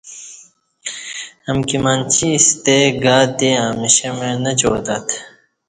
[1.49, 5.07] امکی منچی ستے گاتے امشیں مع نچاتت